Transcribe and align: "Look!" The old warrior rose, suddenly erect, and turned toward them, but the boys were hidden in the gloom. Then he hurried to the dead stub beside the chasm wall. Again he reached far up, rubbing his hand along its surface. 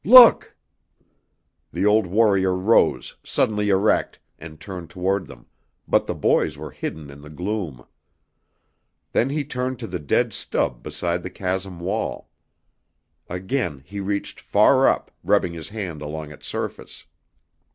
"Look!" 0.03 0.55
The 1.71 1.85
old 1.85 2.07
warrior 2.07 2.55
rose, 2.55 3.17
suddenly 3.23 3.69
erect, 3.69 4.17
and 4.39 4.59
turned 4.59 4.89
toward 4.89 5.27
them, 5.27 5.45
but 5.87 6.07
the 6.07 6.15
boys 6.15 6.57
were 6.57 6.71
hidden 6.71 7.11
in 7.11 7.21
the 7.21 7.29
gloom. 7.29 7.85
Then 9.11 9.29
he 9.29 9.45
hurried 9.53 9.77
to 9.77 9.85
the 9.85 9.99
dead 9.99 10.33
stub 10.33 10.81
beside 10.81 11.21
the 11.21 11.29
chasm 11.29 11.79
wall. 11.79 12.31
Again 13.29 13.83
he 13.85 13.99
reached 13.99 14.39
far 14.39 14.87
up, 14.87 15.11
rubbing 15.23 15.53
his 15.53 15.69
hand 15.69 16.01
along 16.01 16.31
its 16.31 16.47
surface. 16.47 17.05